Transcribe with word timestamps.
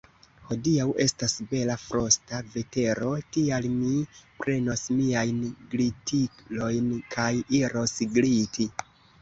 Hodiaŭ 0.51 0.85
estas 1.03 1.33
bela 1.51 1.75
frosta 1.81 2.39
vetero, 2.55 3.11
tial 3.37 3.69
mi 3.75 3.93
prenos 4.41 4.87
miajn 4.97 5.45
glitilojn 5.75 6.91
kaj 7.17 7.31
iros 7.63 7.97
gliti. 8.19 8.71